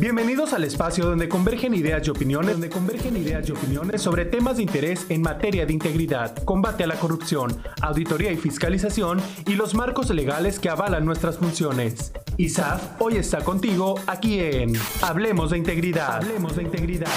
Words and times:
Bienvenidos 0.00 0.54
al 0.54 0.64
espacio 0.64 1.04
donde 1.04 1.28
convergen 1.28 1.74
ideas 1.74 2.06
y 2.06 2.10
opiniones, 2.10 2.52
donde 2.52 2.70
convergen 2.70 3.18
ideas 3.18 3.46
y 3.46 3.52
opiniones 3.52 4.00
sobre 4.00 4.24
temas 4.24 4.56
de 4.56 4.62
interés 4.62 5.04
en 5.10 5.20
materia 5.20 5.66
de 5.66 5.74
integridad, 5.74 6.34
combate 6.44 6.84
a 6.84 6.86
la 6.86 6.94
corrupción, 6.94 7.54
auditoría 7.82 8.32
y 8.32 8.38
fiscalización 8.38 9.20
y 9.46 9.56
los 9.56 9.74
marcos 9.74 10.08
legales 10.08 10.58
que 10.58 10.70
avalan 10.70 11.04
nuestras 11.04 11.36
funciones. 11.36 12.14
ISAF 12.38 12.98
hoy 12.98 13.18
está 13.18 13.44
contigo 13.44 13.96
aquí 14.06 14.40
en 14.40 14.72
Hablemos 15.02 15.50
de 15.50 15.58
Integridad. 15.58 16.14
Hablemos 16.14 16.56
de 16.56 16.62
Integridad. 16.62 17.10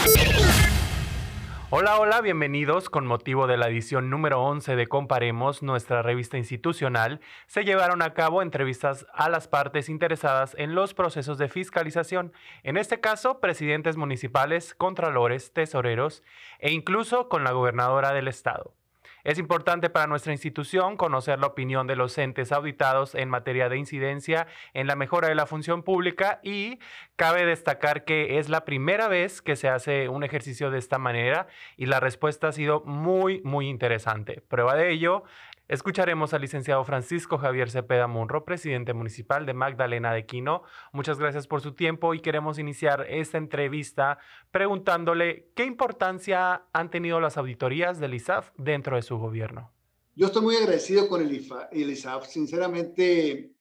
Hola, 1.75 1.97
hola, 1.97 2.21
bienvenidos. 2.21 2.87
Con 2.91 3.07
motivo 3.07 3.47
de 3.47 3.57
la 3.57 3.67
edición 3.67 4.11
número 4.11 4.43
11 4.43 4.75
de 4.75 4.85
Comparemos, 4.85 5.63
nuestra 5.63 6.03
revista 6.03 6.37
institucional, 6.37 7.19
se 7.47 7.65
llevaron 7.65 8.03
a 8.03 8.13
cabo 8.13 8.43
entrevistas 8.43 9.07
a 9.11 9.27
las 9.27 9.47
partes 9.47 9.89
interesadas 9.89 10.55
en 10.59 10.75
los 10.75 10.93
procesos 10.93 11.39
de 11.39 11.49
fiscalización, 11.49 12.31
en 12.61 12.77
este 12.77 12.99
caso, 12.99 13.39
presidentes 13.39 13.97
municipales, 13.97 14.75
contralores, 14.75 15.51
tesoreros 15.51 16.21
e 16.59 16.71
incluso 16.71 17.27
con 17.27 17.43
la 17.43 17.53
gobernadora 17.53 18.13
del 18.13 18.27
estado. 18.27 18.75
Es 19.23 19.39
importante 19.39 19.89
para 19.89 20.07
nuestra 20.07 20.33
institución 20.33 20.97
conocer 20.97 21.39
la 21.39 21.47
opinión 21.47 21.87
de 21.87 21.95
los 21.95 22.17
entes 22.17 22.51
auditados 22.51 23.15
en 23.15 23.29
materia 23.29 23.69
de 23.69 23.77
incidencia 23.77 24.47
en 24.73 24.85
la 24.85 24.97
mejora 24.97 25.29
de 25.29 25.35
la 25.35 25.45
función 25.45 25.81
pública 25.81 26.41
y 26.43 26.79
cabe 27.15 27.45
destacar 27.45 28.03
que 28.03 28.37
es 28.37 28.49
la 28.49 28.65
primera 28.65 29.07
vez 29.07 29.41
que 29.41 29.55
se 29.55 29.69
hace 29.69 30.09
un 30.09 30.25
ejercicio 30.25 30.71
de 30.71 30.79
esta 30.79 30.97
manera 30.97 31.47
y 31.77 31.85
la 31.85 32.01
respuesta 32.01 32.49
ha 32.49 32.51
sido 32.51 32.81
muy, 32.81 33.39
muy 33.45 33.69
interesante. 33.69 34.41
Prueba 34.41 34.75
de 34.75 34.91
ello 34.91 35.23
Escucharemos 35.69 36.33
al 36.33 36.41
licenciado 36.41 36.83
Francisco 36.83 37.37
Javier 37.37 37.71
Cepeda 37.71 38.07
Munro, 38.07 38.43
presidente 38.43 38.93
municipal 38.93 39.45
de 39.45 39.53
Magdalena 39.53 40.13
de 40.13 40.25
Quino. 40.25 40.63
Muchas 40.91 41.19
gracias 41.19 41.47
por 41.47 41.61
su 41.61 41.73
tiempo 41.73 42.13
y 42.13 42.19
queremos 42.19 42.59
iniciar 42.59 43.05
esta 43.09 43.37
entrevista 43.37 44.17
preguntándole 44.51 45.51
qué 45.55 45.63
importancia 45.63 46.63
han 46.73 46.89
tenido 46.89 47.21
las 47.21 47.37
auditorías 47.37 48.01
del 48.01 48.13
ISAF 48.13 48.51
dentro 48.57 48.97
de 48.97 49.03
su 49.03 49.17
gobierno. 49.17 49.71
Yo 50.15 50.27
estoy 50.27 50.41
muy 50.41 50.57
agradecido 50.57 51.07
con 51.07 51.21
el, 51.21 51.31
ISAF. 51.31 52.27
Sinceramente, 52.27 53.53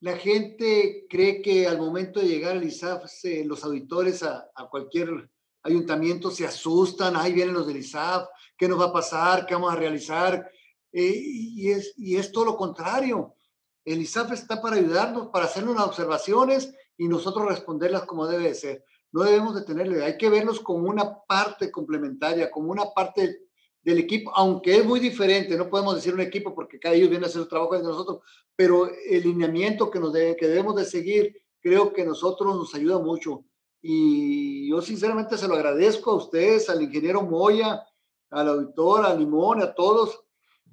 la 0.00 0.16
gente 0.18 1.06
cree 1.08 1.40
que 1.40 1.66
al 1.66 1.78
momento 1.78 2.20
de 2.20 2.28
llegar 2.28 2.52
al 2.52 2.64
ISAF, 2.64 3.04
los 3.46 3.64
auditores 3.64 4.22
a, 4.22 4.50
a 4.54 4.68
cualquier 4.68 5.30
ayuntamiento 5.62 6.30
se 6.30 6.46
asustan, 6.46 7.16
ahí 7.16 7.32
vienen 7.32 7.54
los 7.54 7.66
del 7.66 7.78
ISAF, 7.78 8.28
¿qué 8.58 8.68
nos 8.68 8.78
va 8.78 8.84
a 8.84 8.92
pasar? 8.92 9.46
¿Qué 9.46 9.54
vamos 9.54 9.72
a 9.72 9.76
realizar? 9.76 10.50
Eh, 10.98 11.22
y, 11.22 11.70
es, 11.72 11.92
y 11.98 12.16
es 12.16 12.32
todo 12.32 12.46
lo 12.46 12.56
contrario. 12.56 13.34
El 13.84 14.00
ISAF 14.00 14.32
está 14.32 14.62
para 14.62 14.76
ayudarnos, 14.76 15.28
para 15.28 15.44
hacernos 15.44 15.74
las 15.74 15.84
observaciones 15.84 16.72
y 16.96 17.06
nosotros 17.06 17.46
responderlas 17.46 18.04
como 18.04 18.26
debe 18.26 18.44
de 18.44 18.54
ser. 18.54 18.84
No 19.12 19.22
debemos 19.22 19.54
de 19.54 19.60
tenerle, 19.60 20.02
hay 20.02 20.16
que 20.16 20.30
verlos 20.30 20.58
como 20.58 20.88
una 20.88 21.18
parte 21.28 21.70
complementaria, 21.70 22.50
como 22.50 22.70
una 22.70 22.94
parte 22.94 23.40
del, 23.82 23.98
equipo, 23.98 24.32
aunque 24.34 24.76
es 24.76 24.86
muy 24.86 24.98
diferente, 24.98 25.58
no 25.58 25.68
podemos 25.68 25.96
decir 25.96 26.14
un 26.14 26.22
equipo 26.22 26.54
porque 26.54 26.80
cada 26.80 26.94
ellos 26.94 27.10
viene 27.10 27.26
a 27.26 27.28
hacer 27.28 27.42
el 27.42 27.48
trabajo 27.48 27.76
de 27.76 27.82
nosotros, 27.82 28.20
pero 28.56 28.88
el 28.88 29.22
lineamiento 29.22 29.90
que, 29.90 30.00
nos 30.00 30.14
que 30.14 30.48
debemos 30.48 30.76
de 30.76 30.86
seguir, 30.86 31.36
creo 31.60 31.92
que 31.92 32.06
nosotros 32.06 32.56
nos 32.56 32.74
ayuda 32.74 32.98
mucho. 32.98 33.44
Y 33.82 34.70
yo 34.70 34.80
sinceramente 34.80 35.36
se 35.36 35.46
lo 35.46 35.56
agradezco 35.56 36.12
a 36.12 36.16
ustedes, 36.16 36.70
al 36.70 36.82
ingeniero 36.82 37.20
Moya, 37.20 37.86
al 38.30 38.48
auditor, 38.48 39.04
a 39.04 39.14
Limón, 39.14 39.62
a 39.62 39.74
todos, 39.74 40.25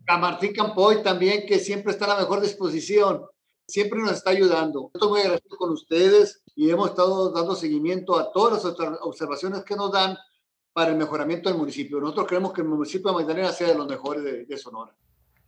a 0.08 0.18
Martín 0.18 0.54
Campoy 0.54 1.02
también, 1.02 1.46
que 1.48 1.60
siempre 1.60 1.92
está 1.92 2.06
a 2.06 2.16
la 2.16 2.20
mejor 2.20 2.42
disposición, 2.42 3.24
siempre 3.68 4.00
nos 4.00 4.12
está 4.12 4.32
ayudando. 4.32 4.92
Estoy 4.94 5.10
muy 5.10 5.22
agradecido 5.22 5.58
con 5.58 5.72
ustedes 5.72 6.44
y 6.56 6.70
hemos 6.70 6.90
estado 6.90 7.32
dando 7.32 7.56
seguimiento 7.56 8.18
a 8.18 8.32
todas 8.32 8.64
las 8.64 9.00
observaciones 9.02 9.64
que 9.64 9.76
nos 9.76 9.92
dan 9.92 10.18
para 10.74 10.92
el 10.92 10.98
mejoramiento 10.98 11.50
del 11.50 11.58
municipio. 11.58 12.00
Nosotros 12.00 12.28
creemos 12.28 12.54
que 12.54 12.62
el 12.62 12.68
municipio 12.68 13.12
de 13.12 13.18
Magdalena 13.18 13.52
sea 13.52 13.68
de 13.68 13.76
los 13.76 13.88
mejores 13.88 14.24
de, 14.24 14.46
de 14.46 14.58
Sonora. 14.58 14.94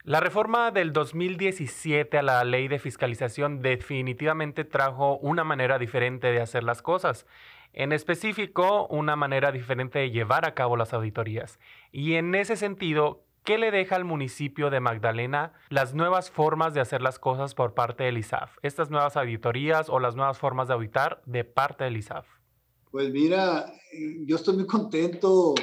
La 0.04 0.20
reforma 0.20 0.70
del 0.70 0.94
2017 0.94 2.20
a 2.20 2.22
la 2.22 2.44
ley 2.44 2.68
de 2.68 2.78
fiscalización 2.78 3.64
definitivamente 3.64 4.64
trajo 4.64 5.18
una 5.18 5.44
manera 5.44 5.80
diferente 5.80 6.28
de 6.28 6.42
hacer 6.42 6.64
las 6.64 6.84
cosas. 6.84 7.26
En 7.74 7.92
específico, 7.92 8.86
una 8.88 9.16
manera 9.16 9.52
diferente 9.52 10.00
de 10.00 10.12
llevar 10.12 10.46
a 10.46 10.54
cabo 10.54 10.78
las 10.78 10.94
auditorías. 10.94 11.60
Y 11.92 12.14
en 12.14 12.36
ese 12.36 12.56
sentido, 12.56 13.25
¿Qué 13.46 13.60
le 13.60 13.70
deja 13.70 13.96
al 13.96 14.06
municipio 14.06 14.72
de 14.72 14.80
Magdalena 14.80 15.54
las 15.70 15.94
nuevas 15.94 16.32
formas 16.32 16.74
de 16.74 16.82
hacer 16.82 17.04
las 17.04 17.20
cosas 17.20 17.54
por 17.54 17.76
parte 17.76 18.04
del 18.04 18.18
ISAF? 18.18 18.58
Estas 18.64 18.90
nuevas 18.90 19.16
auditorías 19.18 19.88
o 19.88 20.00
las 20.00 20.16
nuevas 20.16 20.40
formas 20.40 20.68
de 20.68 20.74
auditar 20.74 21.22
de 21.28 21.44
parte 21.44 21.84
del 21.84 21.96
ISAF. 21.96 22.26
Pues 22.90 23.12
mira, 23.12 23.72
yo 24.26 24.38
estoy 24.38 24.56
muy 24.56 24.66
contento 24.66 25.54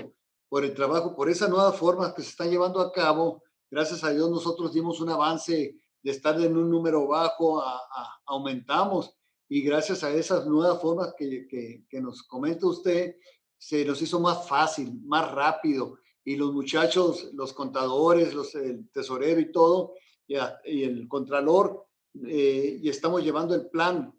por 0.49 0.65
el 0.65 0.75
trabajo, 0.75 1.17
por 1.17 1.29
esas 1.29 1.51
nuevas 1.51 1.77
formas 1.77 2.15
que 2.15 2.23
se 2.23 2.29
están 2.29 2.51
llevando 2.51 2.81
a 2.81 2.93
cabo. 2.93 3.43
Gracias 3.69 4.05
a 4.05 4.11
Dios 4.11 4.31
nosotros 4.31 4.73
dimos 4.73 5.01
un 5.01 5.11
avance 5.11 5.75
de 6.05 6.11
estar 6.13 6.41
en 6.41 6.57
un 6.57 6.71
número 6.71 7.09
bajo, 7.09 7.61
a, 7.63 7.81
aumentamos 8.27 9.13
y 9.49 9.61
gracias 9.61 10.05
a 10.05 10.11
esas 10.13 10.47
nuevas 10.47 10.81
formas 10.81 11.15
que, 11.19 11.49
que, 11.49 11.85
que 11.91 12.01
nos 12.01 12.23
comenta 12.23 12.65
usted, 12.65 13.17
se 13.59 13.85
nos 13.85 14.01
hizo 14.03 14.21
más 14.21 14.49
fácil, 14.49 15.01
más 15.05 15.33
rápido 15.33 15.99
y 16.25 16.37
los 16.37 16.53
muchachos, 16.53 17.31
los 17.35 17.53
contadores, 17.53 18.35
los, 18.35 18.55
el 18.55 18.89
tesorero 18.91 19.41
y 19.41 19.51
todo, 19.51 19.95
y, 20.27 20.83
el 20.83 21.09
contralor, 21.09 21.87
eh, 22.27 22.79
y 22.81 22.89
estamos 22.89 23.23
llevando 23.23 23.55
el 23.55 23.69
plan 23.69 24.15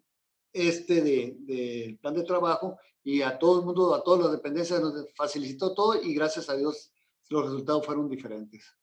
este 0.52 1.02
de, 1.02 1.36
de, 1.40 1.98
plan 2.00 2.14
de 2.14 2.22
trabajo 2.22 2.78
y 3.02 3.22
a 3.22 3.38
todo 3.38 3.60
el 3.60 3.66
mundo, 3.66 3.94
a 3.94 4.02
todas 4.02 4.22
las 4.22 4.32
dependencias 4.32 4.80
nos 4.80 5.06
facilitó 5.16 5.74
todo 5.74 6.00
y 6.00 6.14
gracias 6.14 6.48
a 6.48 6.56
Dios 6.56 6.92
los 7.28 7.44
resultados 7.44 7.84
fueron 7.84 8.08
diferentes 8.08 8.76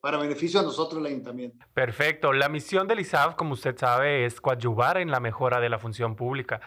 para 0.00 0.18
beneficio 0.18 0.60
a 0.60 0.62
nosotros 0.62 1.00
el 1.00 1.06
ayuntamiento. 1.06 1.66
Perfecto. 1.74 2.32
La 2.32 2.48
misión 2.48 2.86
del 2.86 3.00
ISAF, 3.00 3.34
como 3.34 3.54
usted 3.54 3.76
sabe, 3.76 4.24
es 4.24 4.40
coadyuvar 4.40 4.98
en 4.98 5.10
la 5.10 5.20
mejora 5.20 5.60
de 5.60 5.68
la 5.68 5.78
función 5.78 6.16
pública. 6.16 6.60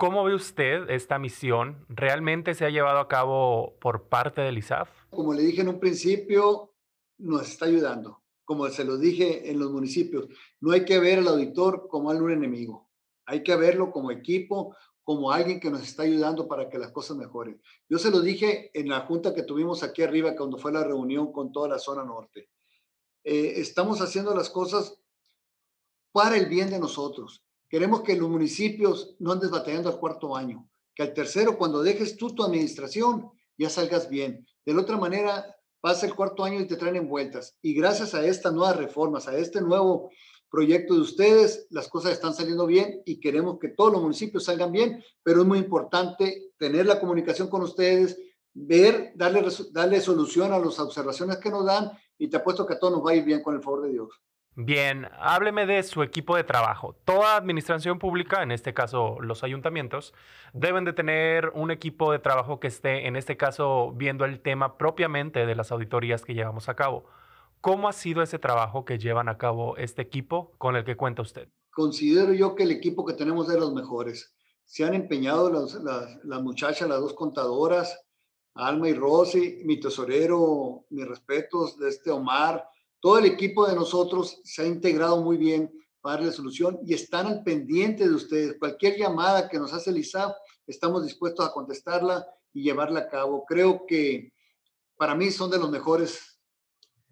¿Cómo 0.00 0.24
ve 0.24 0.34
usted 0.34 0.88
esta 0.88 1.18
misión? 1.18 1.84
¿Realmente 1.90 2.54
se 2.54 2.64
ha 2.64 2.70
llevado 2.70 3.00
a 3.00 3.06
cabo 3.06 3.76
por 3.82 4.08
parte 4.08 4.40
del 4.40 4.56
ISAF? 4.56 4.88
Como 5.10 5.34
le 5.34 5.42
dije 5.42 5.60
en 5.60 5.68
un 5.68 5.78
principio, 5.78 6.72
nos 7.18 7.46
está 7.46 7.66
ayudando. 7.66 8.22
Como 8.46 8.66
se 8.70 8.84
lo 8.84 8.96
dije 8.96 9.50
en 9.50 9.58
los 9.58 9.70
municipios, 9.70 10.26
no 10.58 10.72
hay 10.72 10.86
que 10.86 10.98
ver 10.98 11.18
al 11.18 11.28
auditor 11.28 11.86
como 11.86 12.08
un 12.08 12.32
enemigo. 12.32 12.88
Hay 13.26 13.42
que 13.42 13.54
verlo 13.56 13.92
como 13.92 14.10
equipo, 14.10 14.74
como 15.02 15.32
alguien 15.32 15.60
que 15.60 15.68
nos 15.68 15.82
está 15.82 16.04
ayudando 16.04 16.48
para 16.48 16.70
que 16.70 16.78
las 16.78 16.92
cosas 16.92 17.18
mejoren. 17.18 17.60
Yo 17.86 17.98
se 17.98 18.10
lo 18.10 18.22
dije 18.22 18.70
en 18.72 18.88
la 18.88 19.00
junta 19.00 19.34
que 19.34 19.42
tuvimos 19.42 19.82
aquí 19.82 20.00
arriba 20.00 20.34
cuando 20.34 20.56
fue 20.56 20.72
la 20.72 20.82
reunión 20.82 21.30
con 21.30 21.52
toda 21.52 21.68
la 21.68 21.78
zona 21.78 22.04
norte. 22.04 22.48
Eh, 23.22 23.52
estamos 23.56 24.00
haciendo 24.00 24.34
las 24.34 24.48
cosas 24.48 24.98
para 26.10 26.38
el 26.38 26.46
bien 26.46 26.70
de 26.70 26.78
nosotros 26.78 27.44
Queremos 27.70 28.02
que 28.02 28.16
los 28.16 28.28
municipios 28.28 29.14
no 29.20 29.30
andes 29.30 29.48
batallando 29.48 29.88
al 29.88 30.00
cuarto 30.00 30.36
año, 30.36 30.68
que 30.92 31.04
al 31.04 31.14
tercero, 31.14 31.56
cuando 31.56 31.84
dejes 31.84 32.16
tú 32.16 32.34
tu 32.34 32.42
administración, 32.42 33.30
ya 33.56 33.70
salgas 33.70 34.10
bien. 34.10 34.44
De 34.66 34.74
la 34.74 34.82
otra 34.82 34.96
manera, 34.96 35.56
pasa 35.80 36.04
el 36.04 36.16
cuarto 36.16 36.42
año 36.42 36.58
y 36.58 36.66
te 36.66 36.74
traen 36.74 36.96
envueltas. 36.96 37.56
Y 37.62 37.72
gracias 37.74 38.12
a 38.12 38.26
estas 38.26 38.52
nuevas 38.52 38.76
reformas, 38.76 39.28
a 39.28 39.38
este 39.38 39.60
nuevo 39.60 40.10
proyecto 40.50 40.94
de 40.94 41.00
ustedes, 41.00 41.68
las 41.70 41.86
cosas 41.86 42.10
están 42.10 42.34
saliendo 42.34 42.66
bien 42.66 43.02
y 43.06 43.20
queremos 43.20 43.60
que 43.60 43.68
todos 43.68 43.92
los 43.92 44.02
municipios 44.02 44.46
salgan 44.46 44.72
bien, 44.72 45.04
pero 45.22 45.42
es 45.42 45.46
muy 45.46 45.60
importante 45.60 46.50
tener 46.58 46.86
la 46.86 46.98
comunicación 46.98 47.48
con 47.48 47.62
ustedes, 47.62 48.18
ver, 48.52 49.12
darle, 49.14 49.44
darle 49.70 50.00
solución 50.00 50.52
a 50.52 50.58
las 50.58 50.80
observaciones 50.80 51.38
que 51.38 51.50
nos 51.50 51.64
dan 51.64 51.92
y 52.18 52.26
te 52.26 52.38
apuesto 52.38 52.66
que 52.66 52.74
a 52.74 52.80
todos 52.80 52.94
nos 52.94 53.06
va 53.06 53.12
a 53.12 53.14
ir 53.14 53.24
bien 53.24 53.44
con 53.44 53.54
el 53.54 53.62
favor 53.62 53.82
de 53.82 53.90
Dios. 53.90 54.10
Bien, 54.62 55.08
hábleme 55.18 55.64
de 55.64 55.82
su 55.82 56.02
equipo 56.02 56.36
de 56.36 56.44
trabajo. 56.44 56.94
Toda 57.06 57.36
administración 57.36 57.98
pública, 57.98 58.42
en 58.42 58.50
este 58.50 58.74
caso 58.74 59.16
los 59.20 59.42
ayuntamientos, 59.42 60.12
deben 60.52 60.84
de 60.84 60.92
tener 60.92 61.50
un 61.54 61.70
equipo 61.70 62.12
de 62.12 62.18
trabajo 62.18 62.60
que 62.60 62.66
esté, 62.66 63.06
en 63.06 63.16
este 63.16 63.38
caso, 63.38 63.92
viendo 63.96 64.26
el 64.26 64.40
tema 64.40 64.76
propiamente 64.76 65.46
de 65.46 65.54
las 65.54 65.72
auditorías 65.72 66.26
que 66.26 66.34
llevamos 66.34 66.68
a 66.68 66.76
cabo. 66.76 67.06
¿Cómo 67.62 67.88
ha 67.88 67.94
sido 67.94 68.22
ese 68.22 68.38
trabajo 68.38 68.84
que 68.84 68.98
llevan 68.98 69.30
a 69.30 69.38
cabo 69.38 69.78
este 69.78 70.02
equipo 70.02 70.52
con 70.58 70.76
el 70.76 70.84
que 70.84 70.94
cuenta 70.94 71.22
usted? 71.22 71.48
Considero 71.70 72.34
yo 72.34 72.54
que 72.54 72.64
el 72.64 72.72
equipo 72.72 73.06
que 73.06 73.14
tenemos 73.14 73.48
es 73.48 73.54
de 73.54 73.60
los 73.60 73.72
mejores. 73.72 74.34
Se 74.66 74.84
han 74.84 74.92
empeñado 74.92 75.50
las, 75.50 75.72
las 76.22 76.42
muchachas, 76.42 76.86
las 76.86 77.00
dos 77.00 77.14
contadoras, 77.14 77.98
Alma 78.52 78.90
y 78.90 78.92
Rosy, 78.92 79.62
mi 79.64 79.80
tesorero, 79.80 80.84
mis 80.90 81.08
respetos 81.08 81.78
de 81.78 81.88
este 81.88 82.10
Omar, 82.10 82.62
todo 83.00 83.18
el 83.18 83.24
equipo 83.24 83.66
de 83.66 83.74
nosotros 83.74 84.40
se 84.44 84.62
ha 84.62 84.66
integrado 84.66 85.22
muy 85.22 85.36
bien 85.36 85.70
para 86.00 86.16
darle 86.16 86.32
solución 86.32 86.78
y 86.84 86.94
están 86.94 87.26
al 87.26 87.42
pendiente 87.42 88.08
de 88.08 88.14
ustedes. 88.14 88.56
Cualquier 88.58 88.96
llamada 88.96 89.48
que 89.48 89.58
nos 89.58 89.72
hace 89.72 89.90
el 89.90 89.98
ISAF, 89.98 90.34
estamos 90.66 91.04
dispuestos 91.04 91.46
a 91.46 91.52
contestarla 91.52 92.26
y 92.52 92.62
llevarla 92.62 93.00
a 93.00 93.08
cabo. 93.08 93.44
Creo 93.46 93.84
que 93.86 94.32
para 94.96 95.14
mí 95.14 95.30
son 95.30 95.50
de 95.50 95.58
los 95.58 95.70
mejores 95.70 96.40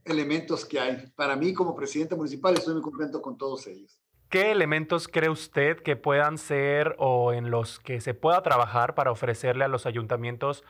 elementos 0.05 0.64
que 0.64 0.81
hay. 0.81 1.06
Para 1.17 1.37
mí 1.37 1.52
como 1.52 1.75
presidente 1.75 2.17
municipal 2.17 2.55
estoy 2.55 2.75
muy 2.75 2.82
contento 2.82 3.20
con 3.20 3.37
todos 3.37 3.67
ellos. 3.67 3.99
¿Qué 4.31 4.50
elementos 4.50 5.08
cree 5.08 5.31
usted 5.31 5.79
que 5.81 5.96
puedan 5.96 6.37
ser 6.37 6.96
o 6.99 7.32
en 7.32 7.50
los 7.50 7.81
que 7.81 8.02
se 8.02 8.12
pueda 8.12 8.43
trabajar 8.43 8.94
para 8.94 9.11
ofrecerle 9.11 9.64
a 9.64 9.69
los 9.69 9.87
ayuntamientos 9.87 10.64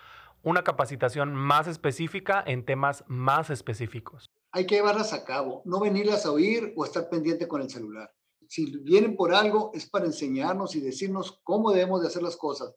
una 0.49 0.65
capacitación 0.65 1.35
más 1.35 1.67
específica 1.67 2.43
en 2.47 2.65
temas 2.65 3.05
más 3.07 3.51
específicos? 3.51 4.31
Hay 4.51 4.67
que 4.67 4.77
llevarlas 4.77 5.13
a 5.13 5.23
cabo, 5.25 5.61
no 5.67 5.79
venirlas 5.79 6.25
a 6.25 6.33
oír 6.33 6.73
o 6.75 6.87
estar 6.87 7.11
pendiente 7.11 7.47
con 7.47 7.61
el 7.61 7.69
celular. 7.69 8.11
Si 8.49 8.65
vienen 8.79 9.15
por 9.15 9.35
algo 9.35 9.71
es 9.75 9.91
para 9.91 10.07
enseñarnos 10.07 10.75
y 10.75 10.81
decirnos 10.81 11.39
cómo 11.45 11.71
debemos 11.71 12.01
de 12.01 12.09
hacer 12.09 12.23
las 12.23 12.39
cosas. 12.39 12.75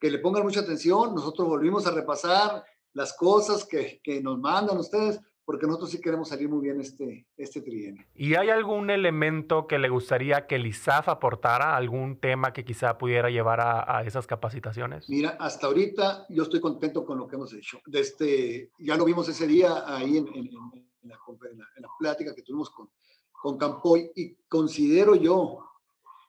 Que 0.00 0.10
le 0.10 0.20
pongan 0.20 0.44
mucha 0.44 0.60
atención, 0.60 1.14
nosotros 1.14 1.46
volvimos 1.46 1.86
a 1.86 1.90
repasar 1.90 2.64
las 2.94 3.14
cosas 3.14 3.66
que, 3.66 4.00
que 4.02 4.22
nos 4.22 4.38
mandan 4.38 4.78
ustedes, 4.78 5.20
porque 5.46 5.66
nosotros 5.66 5.90
sí 5.90 6.00
queremos 6.00 6.28
salir 6.28 6.48
muy 6.48 6.60
bien 6.60 6.80
este, 6.80 7.24
este 7.36 7.62
trienio. 7.62 8.04
¿Y 8.16 8.34
hay 8.34 8.50
algún 8.50 8.90
elemento 8.90 9.68
que 9.68 9.78
le 9.78 9.88
gustaría 9.88 10.48
que 10.48 10.56
el 10.56 10.66
ISAF 10.66 11.08
aportara, 11.08 11.76
algún 11.76 12.18
tema 12.18 12.52
que 12.52 12.64
quizá 12.64 12.98
pudiera 12.98 13.30
llevar 13.30 13.60
a, 13.60 14.02
esas 14.04 14.26
capacitaciones? 14.26 15.08
Mira, 15.08 15.36
hasta 15.38 15.68
ahorita 15.68 16.26
yo 16.30 16.42
estoy 16.42 16.60
contento 16.60 17.06
con 17.06 17.16
lo 17.18 17.28
que 17.28 17.36
hemos 17.36 17.54
hecho. 17.54 17.78
Desde, 17.86 18.00
este, 18.00 18.70
ya 18.80 18.96
lo 18.96 19.04
vimos 19.04 19.28
ese 19.28 19.46
día 19.46 19.84
ahí 19.86 20.16
en, 20.16 20.26
en, 20.34 20.50
la, 20.52 20.60
en 21.02 21.82
la, 21.82 21.88
plática 21.96 22.34
que 22.34 22.42
tuvimos 22.42 22.68
con, 22.70 22.90
con 23.30 23.56
Campoy 23.56 24.10
y 24.16 24.34
considero 24.48 25.14
yo 25.14 25.64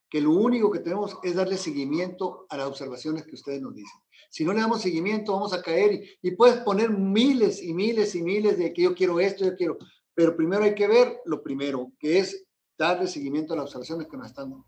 que 0.10 0.22
lo 0.22 0.32
único 0.32 0.72
que 0.72 0.80
tenemos 0.80 1.18
es 1.24 1.36
darle 1.36 1.58
seguimiento 1.58 2.46
a 2.50 2.58
las 2.58 2.68
observaciones 2.68 3.26
que 3.26 3.36
ustedes 3.36 3.62
nos 3.62 3.76
dicen. 3.76 4.00
Si 4.30 4.44
no 4.44 4.54
le 4.54 4.62
damos 4.62 4.82
seguimiento, 4.82 5.34
vamos 5.34 5.54
a 5.54 5.62
caer 5.62 6.02
y, 6.22 6.32
puedes 6.32 6.58
poner 6.58 6.90
miles 6.90 7.64
y 7.64 7.74
miles 7.74 8.16
y 8.16 8.22
miles 8.22 8.58
de 8.58 8.74
que 8.74 8.84
yo 8.84 8.96
quiero 8.96 9.20
esto, 9.20 9.46
yo 9.46 9.56
quiero, 9.56 9.78
pero 10.14 10.36
primero 10.36 10.64
hay 10.64 10.76
que 10.76 10.88
ver 10.88 11.18
lo 11.26 11.44
primero, 11.44 11.92
que 12.00 12.20
es 12.20 12.46
darle 12.78 13.08
seguimiento 13.08 13.54
a 13.54 13.58
las 13.58 13.66
observaciones 13.66 14.08
que 14.08 14.18
nos 14.18 14.28
están 14.28 14.52
dando. 14.52 14.66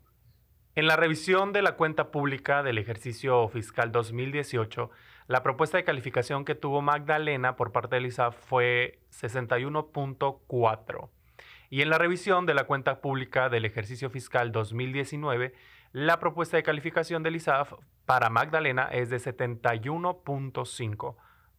En 0.76 0.86
la 0.86 0.96
revisión 0.96 1.52
de 1.52 1.62
la 1.62 1.76
cuenta 1.76 2.10
pública 2.10 2.62
del 2.62 2.78
ejercicio 2.78 3.48
fiscal 3.48 3.90
2018, 3.90 4.90
la 5.26 5.42
propuesta 5.42 5.76
de 5.76 5.84
calificación 5.84 6.44
que 6.44 6.54
tuvo 6.54 6.80
Magdalena 6.80 7.56
por 7.56 7.72
parte 7.72 7.96
del 7.96 8.06
ISAF 8.06 8.36
fue 8.36 9.00
61.4. 9.10 11.10
Y 11.72 11.82
en 11.82 11.88
la 11.88 11.98
revisión 11.98 12.46
de 12.46 12.54
la 12.54 12.66
cuenta 12.66 13.00
pública 13.00 13.48
del 13.48 13.64
ejercicio 13.64 14.10
fiscal 14.10 14.50
2019, 14.50 15.54
la 15.92 16.18
propuesta 16.18 16.56
de 16.56 16.64
calificación 16.64 17.22
del 17.22 17.36
ISAF 17.36 17.74
para 18.06 18.28
Magdalena 18.28 18.88
es 18.90 19.08
de 19.08 19.18
71.5. 19.18 21.14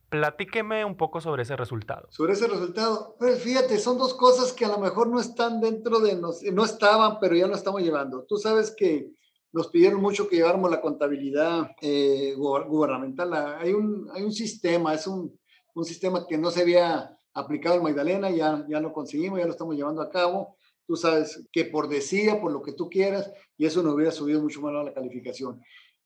Platíqueme 0.10 0.84
un 0.84 0.98
poco 0.98 1.22
sobre 1.22 1.44
ese 1.44 1.56
resultado. 1.56 2.08
Sobre 2.12 2.34
ese 2.34 2.46
resultado, 2.48 3.16
pues 3.18 3.42
fíjate, 3.42 3.80
son 3.80 3.98
dos 3.98 4.14
cosas 4.14 4.52
que 4.52 4.66
a 4.66 4.68
lo 4.68 4.80
mejor 4.80 5.08
no 5.08 5.22
están 5.22 5.62
dentro 5.62 6.02
de 6.02 6.18
nos, 6.18 6.44
no 6.44 6.66
estaban, 6.66 7.18
pero 7.22 7.34
ya 7.34 7.48
lo 7.48 7.56
estamos 7.56 7.82
llevando. 7.82 8.26
Tú 8.26 8.36
sabes 8.36 8.76
que 8.76 9.14
nos 9.54 9.70
pidieron 9.70 10.02
mucho 10.02 10.28
que 10.28 10.36
lleváramos 10.36 10.70
la 10.70 10.82
contabilidad 10.82 11.72
eh, 11.82 12.34
gubernamental. 12.36 13.34
Hay 13.34 13.72
un, 13.72 14.10
hay 14.14 14.24
un 14.24 14.34
sistema, 14.34 14.94
es 14.94 15.08
un, 15.08 15.40
un 15.74 15.86
sistema 15.86 16.28
que 16.28 16.38
no 16.38 16.52
se 16.52 16.64
había 16.64 17.18
aplicado 17.34 17.78
en 17.78 17.84
Magdalena, 17.84 18.30
ya, 18.30 18.66
ya 18.68 18.80
lo 18.80 18.92
conseguimos, 18.94 19.40
ya 19.40 19.46
lo 19.46 19.52
estamos 19.52 19.76
llevando 19.76 20.02
a 20.02 20.10
cabo 20.10 20.56
tú 20.92 20.98
sabes, 20.98 21.48
que 21.54 21.64
por 21.64 21.88
decía, 21.88 22.42
por 22.42 22.52
lo 22.52 22.62
que 22.62 22.74
tú 22.74 22.90
quieras, 22.90 23.32
y 23.58 23.66
eso 23.66 23.82
nos 23.82 23.96
hubiera 23.96 24.12
subido 24.12 24.42
mucho 24.42 24.60
más 24.60 24.74
la 24.74 24.94
calificación. 24.94 25.62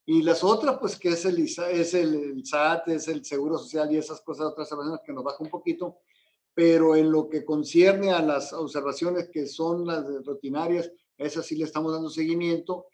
Y 0.05 0.21
las 0.21 0.43
otras, 0.43 0.77
pues 0.77 0.99
que 0.99 1.09
es 1.09 1.25
el, 1.25 1.43
es 1.43 1.93
el, 1.95 2.45
SAT, 2.45 2.89
es 2.89 3.07
el 3.07 3.25
Seguro 3.25 3.57
Social 3.57 3.91
y 3.91 3.97
esas 3.97 4.21
cosas, 4.21 4.45
otras 4.45 4.71
observaciones 4.71 5.01
que 5.03 5.11
nos 5.11 5.23
baja 5.23 5.37
un 5.39 5.49
poquito, 5.49 5.97
pero 6.53 6.95
en 6.95 7.11
lo 7.11 7.27
que 7.27 7.43
concierne 7.43 8.11
a 8.11 8.21
las 8.21 8.53
observaciones 8.53 9.29
que 9.29 9.47
son 9.47 9.87
las 9.87 10.05
rutinarias, 10.23 10.91
esas 11.17 11.47
sí 11.47 11.55
le 11.55 11.63
estamos 11.63 11.91
dando 11.91 12.11
seguimiento. 12.11 12.85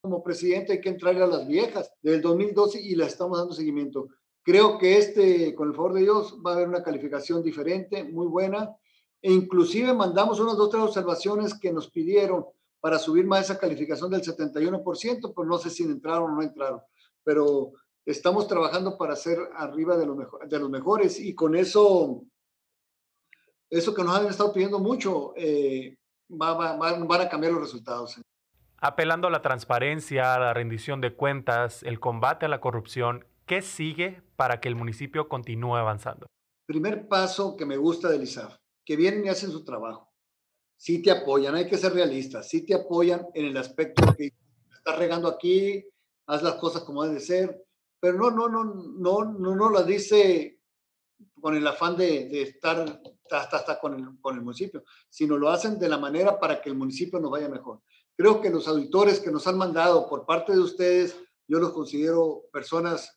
Como 0.00 0.22
presidente 0.22 0.72
hay 0.72 0.80
que 0.80 0.88
entrarle 0.88 1.24
a 1.24 1.26
las 1.26 1.46
viejas 1.46 1.92
del 2.00 2.22
2012 2.22 2.80
y 2.80 2.94
le 2.94 3.04
estamos 3.04 3.36
dando 3.36 3.52
seguimiento. 3.52 4.08
Creo 4.46 4.78
que 4.78 4.96
este, 4.96 5.56
con 5.56 5.70
el 5.70 5.74
favor 5.74 5.92
de 5.94 6.02
Dios, 6.02 6.38
va 6.40 6.52
a 6.52 6.54
haber 6.54 6.68
una 6.68 6.84
calificación 6.84 7.42
diferente, 7.42 8.04
muy 8.04 8.28
buena, 8.28 8.76
e 9.20 9.32
inclusive 9.32 9.92
mandamos 9.92 10.38
unas 10.38 10.56
dos, 10.56 10.70
tres 10.70 10.84
observaciones 10.84 11.58
que 11.58 11.72
nos 11.72 11.90
pidieron 11.90 12.46
para 12.78 13.00
subir 13.00 13.26
más 13.26 13.40
esa 13.40 13.58
calificación 13.58 14.08
del 14.08 14.22
71%, 14.22 15.34
pues 15.34 15.48
no 15.48 15.58
sé 15.58 15.68
si 15.68 15.82
entraron 15.82 16.30
o 16.30 16.34
no 16.36 16.42
entraron, 16.42 16.80
pero 17.24 17.72
estamos 18.04 18.46
trabajando 18.46 18.96
para 18.96 19.16
ser 19.16 19.36
arriba 19.56 19.96
de 19.96 20.06
los, 20.06 20.16
de 20.48 20.58
los 20.60 20.70
mejores 20.70 21.18
y 21.18 21.34
con 21.34 21.56
eso, 21.56 22.22
eso 23.68 23.94
que 23.94 24.04
nos 24.04 24.16
han 24.16 24.28
estado 24.28 24.52
pidiendo 24.52 24.78
mucho, 24.78 25.32
eh, 25.34 25.98
va, 26.30 26.76
van 26.76 27.20
a 27.20 27.28
cambiar 27.28 27.52
los 27.52 27.62
resultados. 27.62 28.20
Apelando 28.76 29.26
a 29.26 29.30
la 29.32 29.42
transparencia, 29.42 30.36
a 30.36 30.38
la 30.38 30.54
rendición 30.54 31.00
de 31.00 31.16
cuentas, 31.16 31.82
el 31.82 31.98
combate 31.98 32.46
a 32.46 32.48
la 32.48 32.60
corrupción, 32.60 33.24
¿qué 33.46 33.62
sigue 33.62 34.22
para 34.36 34.60
que 34.60 34.68
el 34.68 34.74
municipio 34.74 35.28
continúe 35.28 35.76
avanzando? 35.76 36.26
Primer 36.66 37.08
paso 37.08 37.56
que 37.56 37.64
me 37.64 37.76
gusta 37.76 38.08
del 38.08 38.24
ISAF, 38.24 38.58
que 38.84 38.96
vienen 38.96 39.24
y 39.24 39.28
hacen 39.28 39.50
su 39.50 39.64
trabajo. 39.64 40.12
Sí 40.76 41.00
te 41.00 41.10
apoyan, 41.10 41.54
hay 41.54 41.68
que 41.68 41.78
ser 41.78 41.94
realistas, 41.94 42.48
sí 42.48 42.66
te 42.66 42.74
apoyan 42.74 43.26
en 43.34 43.46
el 43.46 43.56
aspecto 43.56 44.14
que 44.14 44.32
estás 44.76 44.98
regando 44.98 45.28
aquí, 45.28 45.86
haz 46.26 46.42
las 46.42 46.56
cosas 46.56 46.82
como 46.82 47.02
deben 47.02 47.18
de 47.18 47.24
ser, 47.24 47.64
pero 47.98 48.18
no, 48.18 48.30
no, 48.30 48.48
no, 48.48 48.64
no, 48.64 49.24
no, 49.24 49.56
no 49.56 49.70
las 49.70 49.86
dice 49.86 50.60
con 51.40 51.56
el 51.56 51.66
afán 51.66 51.96
de, 51.96 52.28
de 52.28 52.42
estar 52.42 53.00
hasta, 53.30 53.56
hasta 53.56 53.80
con, 53.80 53.94
el, 53.94 54.20
con 54.20 54.36
el 54.36 54.42
municipio, 54.42 54.84
sino 55.08 55.38
lo 55.38 55.48
hacen 55.48 55.78
de 55.78 55.88
la 55.88 55.98
manera 55.98 56.38
para 56.38 56.60
que 56.60 56.68
el 56.68 56.76
municipio 56.76 57.18
nos 57.20 57.30
vaya 57.30 57.48
mejor. 57.48 57.80
Creo 58.14 58.40
que 58.40 58.50
los 58.50 58.68
auditores 58.68 59.20
que 59.20 59.30
nos 59.30 59.46
han 59.46 59.56
mandado 59.56 60.08
por 60.08 60.26
parte 60.26 60.52
de 60.52 60.58
ustedes, 60.58 61.16
yo 61.48 61.58
los 61.58 61.72
considero 61.72 62.44
personas 62.52 63.16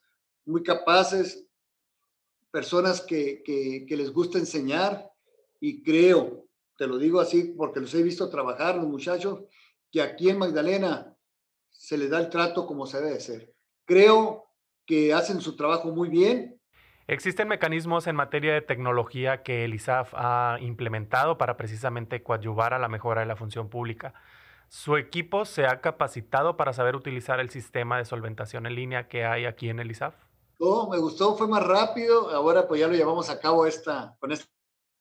muy 0.49 0.63
capaces, 0.63 1.45
personas 2.51 3.01
que, 3.01 3.43
que, 3.43 3.85
que 3.87 3.97
les 3.97 4.11
gusta 4.11 4.39
enseñar, 4.39 5.09
y 5.59 5.83
creo, 5.83 6.45
te 6.77 6.87
lo 6.87 6.97
digo 6.97 7.19
así 7.19 7.53
porque 7.57 7.79
los 7.79 7.93
he 7.93 8.01
visto 8.01 8.29
trabajar 8.29 8.75
los 8.75 8.87
muchachos, 8.87 9.41
que 9.91 10.01
aquí 10.01 10.29
en 10.29 10.39
Magdalena 10.39 11.15
se 11.69 11.97
les 11.97 12.09
da 12.09 12.19
el 12.19 12.29
trato 12.29 12.65
como 12.65 12.85
se 12.85 13.01
debe 13.01 13.19
ser. 13.19 13.53
Creo 13.85 14.45
que 14.85 15.13
hacen 15.13 15.41
su 15.41 15.55
trabajo 15.55 15.91
muy 15.91 16.09
bien. 16.09 16.59
¿Existen 17.07 17.47
mecanismos 17.47 18.05
en 18.07 18.15
materia 18.15 18.53
de 18.53 18.61
tecnología 18.61 19.41
que 19.41 19.65
el 19.65 19.73
ISAF 19.73 20.13
ha 20.13 20.57
implementado 20.61 21.37
para 21.37 21.57
precisamente 21.57 22.21
coadyuvar 22.21 22.73
a 22.73 22.79
la 22.79 22.87
mejora 22.87 23.21
de 23.21 23.27
la 23.27 23.35
función 23.35 23.69
pública? 23.69 24.13
¿Su 24.67 24.97
equipo 24.97 25.45
se 25.45 25.65
ha 25.65 25.81
capacitado 25.81 26.55
para 26.55 26.73
saber 26.73 26.95
utilizar 26.95 27.39
el 27.39 27.49
sistema 27.49 27.97
de 27.97 28.05
solventación 28.05 28.67
en 28.67 28.75
línea 28.75 29.07
que 29.07 29.25
hay 29.25 29.45
aquí 29.45 29.69
en 29.69 29.79
el 29.79 29.89
ISAF? 29.89 30.13
No, 30.59 30.87
me 30.89 30.97
gustó, 30.99 31.35
fue 31.35 31.47
más 31.47 31.65
rápido. 31.65 32.29
Ahora 32.29 32.67
pues 32.67 32.81
ya 32.81 32.87
lo 32.87 32.93
llevamos 32.93 33.29
a 33.29 33.39
cabo 33.39 33.65
esta, 33.65 34.15
con 34.19 34.31
esta 34.31 34.45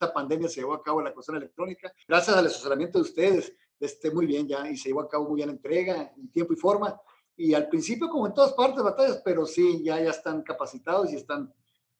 esta 0.00 0.14
pandemia 0.14 0.48
se 0.48 0.60
llevó 0.60 0.74
a 0.74 0.82
cabo 0.82 1.02
la 1.02 1.12
cuestión 1.12 1.36
electrónica. 1.38 1.92
Gracias 2.06 2.36
al 2.36 2.46
asesoramiento 2.46 2.98
de 2.98 3.02
ustedes, 3.02 3.56
esté 3.80 4.12
muy 4.12 4.26
bien 4.26 4.46
ya 4.46 4.68
y 4.70 4.76
se 4.76 4.90
llevó 4.90 5.00
a 5.00 5.08
cabo 5.08 5.28
muy 5.28 5.36
bien 5.38 5.48
la 5.48 5.54
entrega 5.54 6.12
en 6.16 6.30
tiempo 6.30 6.52
y 6.52 6.56
forma. 6.56 7.00
Y 7.36 7.52
al 7.54 7.68
principio, 7.68 8.08
como 8.08 8.28
en 8.28 8.34
todas 8.34 8.52
partes, 8.52 8.82
batallas, 8.82 9.20
pero 9.24 9.44
sí, 9.44 9.82
ya, 9.82 10.00
ya 10.00 10.10
están 10.10 10.42
capacitados 10.42 11.12
y 11.12 11.16
están 11.16 11.52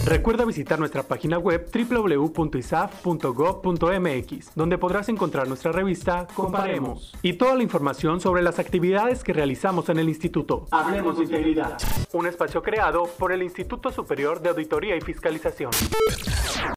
Recuerda 0.07 0.45
visitar 0.45 0.79
nuestra 0.79 1.03
página 1.03 1.39
web 1.39 1.69
www.isaf.gov.mx, 1.71 4.55
donde 4.55 4.79
podrás 4.79 5.09
encontrar 5.09 5.49
nuestra 5.49 5.73
revista 5.73 6.29
Comparemos 6.35 7.13
y 7.21 7.35
toda 7.35 7.55
la 7.55 7.63
información 7.63 8.19
sobre 8.21 8.43
las 8.43 8.59
actividades 8.59 9.23
que 9.23 9.35
realizamos 9.35 9.91
en 9.91 9.99
el 9.99 10.09
instituto. 10.09 10.67
Hablemos 10.71 11.19
de 11.19 11.25
integridad. 11.25 11.77
Un 12.13 12.27
espacio 12.27 12.63
creado 12.63 13.05
por 13.19 13.33
el 13.33 13.43
Instituto 13.43 13.91
Superior 13.91 14.41
de 14.41 14.51
Auditoría 14.51 14.95
y 14.97 15.01
Fiscalización. 15.01 15.73